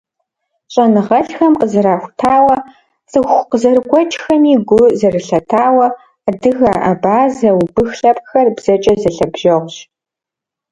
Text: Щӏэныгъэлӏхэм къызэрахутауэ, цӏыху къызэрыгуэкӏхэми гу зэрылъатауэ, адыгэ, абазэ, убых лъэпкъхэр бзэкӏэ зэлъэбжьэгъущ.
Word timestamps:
Щӏэныгъэлӏхэм 0.73 1.53
къызэрахутауэ, 1.59 2.55
цӏыху 3.11 3.47
къызэрыгуэкӏхэми 3.49 4.53
гу 4.67 4.79
зэрылъатауэ, 4.99 5.87
адыгэ, 6.29 6.71
абазэ, 6.89 7.49
убых 7.61 7.89
лъэпкъхэр 7.99 8.47
бзэкӏэ 8.55 8.93
зэлъэбжьэгъущ. 9.01 9.75